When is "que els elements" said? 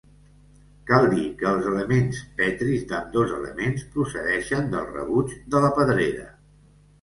1.41-2.21